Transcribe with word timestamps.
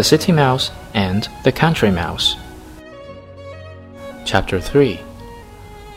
The 0.00 0.04
City 0.04 0.32
Mouse 0.32 0.70
and 0.94 1.28
the 1.44 1.52
Country 1.52 1.90
Mouse. 1.90 2.34
Chapter 4.24 4.58
3 4.58 4.98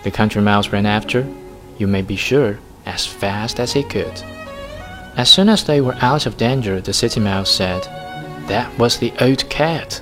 The 0.03 0.11
Country 0.11 0.41
Mouse 0.41 0.67
ran 0.73 0.85
after, 0.85 1.25
you 1.77 1.87
may 1.87 2.01
be 2.01 2.17
sure, 2.17 2.59
as 2.85 3.05
fast 3.05 3.61
as 3.61 3.71
he 3.71 3.81
could. 3.81 4.21
As 5.15 5.29
soon 5.29 5.47
as 5.47 5.63
they 5.63 5.79
were 5.79 5.95
out 6.01 6.25
of 6.25 6.35
danger, 6.35 6.81
the 6.81 6.91
City 6.91 7.21
Mouse 7.21 7.49
said, 7.49 7.83
That 8.49 8.77
was 8.77 8.97
the 8.97 9.13
old 9.21 9.49
cat. 9.49 10.01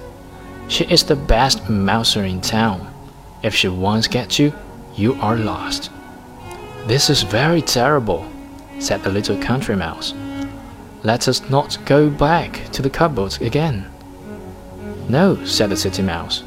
She 0.68 0.86
is 0.86 1.04
the 1.04 1.16
best 1.16 1.70
mouser 1.70 2.24
in 2.24 2.42
town. 2.42 2.92
If 3.44 3.54
she 3.54 3.68
once 3.68 4.08
gets 4.08 4.40
you, 4.40 4.52
you 4.96 5.14
are 5.22 5.38
lost. 5.38 5.92
This 6.88 7.12
is 7.12 7.22
very 7.22 7.62
terrible, 7.62 8.28
said 8.80 9.04
the 9.04 9.12
little 9.12 9.38
Country 9.38 9.76
Mouse. 9.76 10.16
Let 11.04 11.28
us 11.28 11.50
not 11.50 11.80
go 11.86 12.12
back 12.12 12.70
to 12.74 12.84
the 12.84 12.90
cupboard 12.90 13.42
again. 13.42 13.92
No, 15.10 15.44
said 15.46 15.72
the 15.72 15.78
City 15.78 16.04
Mouse. 16.04 16.44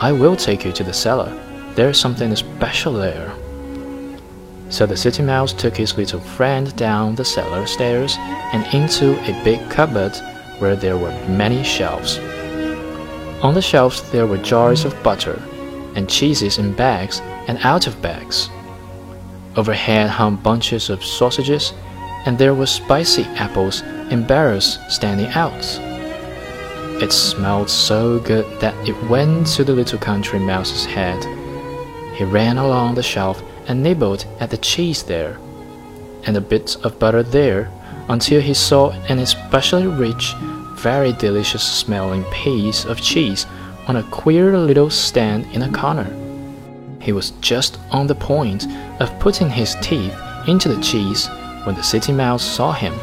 I 0.00 0.12
will 0.12 0.36
take 0.36 0.64
you 0.64 0.72
to 0.72 0.84
the 0.84 0.92
cellar. 0.92 1.32
There 1.74 1.88
is 1.88 1.98
something 1.98 2.34
special 2.36 2.92
there. 2.92 3.32
So 4.68 4.84
the 4.84 4.96
City 4.96 5.22
Mouse 5.22 5.54
took 5.54 5.74
his 5.74 5.96
little 5.96 6.20
friend 6.20 6.76
down 6.76 7.14
the 7.14 7.24
cellar 7.24 7.66
stairs 7.66 8.16
and 8.52 8.66
into 8.74 9.18
a 9.20 9.42
big 9.42 9.70
cupboard 9.70 10.14
where 10.58 10.76
there 10.76 10.98
were 10.98 11.12
many 11.26 11.64
shelves. 11.64 12.18
On 13.42 13.54
the 13.54 13.62
shelves 13.62 14.02
there 14.10 14.26
were 14.26 14.36
jars 14.38 14.84
of 14.84 15.02
butter 15.02 15.42
and 15.94 16.10
cheeses 16.10 16.58
in 16.58 16.74
bags 16.74 17.20
and 17.46 17.56
out 17.62 17.86
of 17.86 18.02
bags. 18.02 18.50
Overhead 19.56 20.10
hung 20.10 20.36
bunches 20.36 20.90
of 20.90 21.02
sausages, 21.02 21.72
and 22.26 22.38
there 22.38 22.54
were 22.54 22.66
spicy 22.66 23.24
apples 23.36 23.82
in 24.10 24.26
barrels 24.26 24.78
standing 24.88 25.28
out. 25.28 25.64
It 27.02 27.12
smelled 27.12 27.70
so 27.70 28.18
good 28.18 28.60
that 28.60 28.74
it 28.88 29.08
went 29.08 29.46
to 29.48 29.64
the 29.64 29.72
little 29.72 29.98
country 29.98 30.38
mouse's 30.38 30.84
head. 30.84 31.22
He 32.16 32.24
ran 32.24 32.58
along 32.58 32.94
the 32.94 33.02
shelf 33.02 33.42
and 33.68 33.82
nibbled 33.82 34.26
at 34.40 34.50
the 34.50 34.56
cheese 34.56 35.04
there, 35.04 35.38
and 36.24 36.36
a 36.36 36.40
bit 36.40 36.76
of 36.82 36.98
butter 36.98 37.22
there, 37.22 37.70
until 38.08 38.40
he 38.40 38.54
saw 38.54 38.90
an 39.08 39.20
especially 39.20 39.86
rich, 39.86 40.34
very 40.74 41.12
delicious 41.12 41.62
smelling 41.62 42.24
piece 42.32 42.84
of 42.84 43.00
cheese 43.00 43.46
on 43.86 43.96
a 43.96 44.02
queer 44.04 44.58
little 44.58 44.90
stand 44.90 45.46
in 45.52 45.62
a 45.62 45.72
corner. 45.72 46.10
He 47.00 47.12
was 47.12 47.30
just 47.40 47.78
on 47.90 48.06
the 48.06 48.14
point 48.14 48.66
of 49.00 49.18
putting 49.20 49.48
his 49.48 49.76
teeth 49.80 50.14
into 50.46 50.68
the 50.68 50.82
cheese 50.82 51.28
when 51.68 51.76
the 51.76 51.82
city 51.82 52.14
mouse 52.14 52.42
saw 52.42 52.72
him. 52.72 52.94